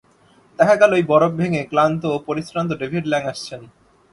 দেখা 0.59 0.75
গেল, 0.81 0.91
এই 0.99 1.05
বরফ 1.11 1.31
ভেঙে 1.39 1.61
ক্লান্ত 1.71 2.01
ও 2.13 2.15
পরিশ্রান্ত 2.27 2.71
ডেভিড 2.81 3.03
ল্যাং 3.11 3.21
আসছেন। 3.31 3.61